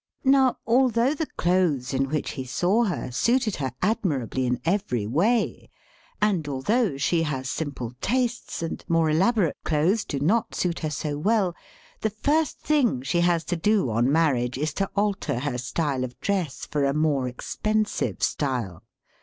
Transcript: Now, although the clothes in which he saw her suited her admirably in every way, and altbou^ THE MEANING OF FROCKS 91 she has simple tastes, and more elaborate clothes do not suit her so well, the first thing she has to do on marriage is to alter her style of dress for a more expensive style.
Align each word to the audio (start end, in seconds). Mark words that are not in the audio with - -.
Now, 0.23 0.57
although 0.65 1.13
the 1.13 1.27
clothes 1.37 1.93
in 1.93 2.09
which 2.09 2.31
he 2.31 2.43
saw 2.43 2.85
her 2.85 3.11
suited 3.11 3.57
her 3.57 3.71
admirably 3.83 4.47
in 4.47 4.59
every 4.65 5.05
way, 5.05 5.69
and 6.19 6.43
altbou^ 6.43 6.45
THE 6.45 6.49
MEANING 6.49 6.59
OF 6.59 6.65
FROCKS 6.65 6.69
91 6.71 6.97
she 6.97 7.21
has 7.21 7.49
simple 7.51 7.93
tastes, 8.01 8.63
and 8.63 8.85
more 8.87 9.11
elaborate 9.11 9.57
clothes 9.63 10.03
do 10.03 10.19
not 10.19 10.55
suit 10.55 10.79
her 10.79 10.89
so 10.89 11.19
well, 11.19 11.55
the 11.99 12.09
first 12.09 12.57
thing 12.61 13.03
she 13.03 13.19
has 13.19 13.43
to 13.43 13.55
do 13.55 13.91
on 13.91 14.11
marriage 14.11 14.57
is 14.57 14.73
to 14.73 14.89
alter 14.95 15.37
her 15.37 15.59
style 15.59 16.03
of 16.03 16.19
dress 16.19 16.65
for 16.65 16.83
a 16.83 16.95
more 16.95 17.27
expensive 17.27 18.23
style. 18.23 18.81